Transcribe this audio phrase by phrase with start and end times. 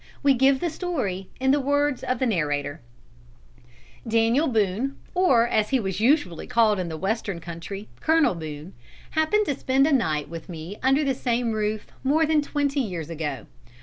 [0.23, 2.81] We give the story in the words of the narrator:
[4.07, 8.73] "Daniel Boone, or as he was usually called in the Western country, Colonel Boone,
[9.11, 13.11] happened to spend a night with me under the same roof, more than twenty years
[13.11, 13.45] ago.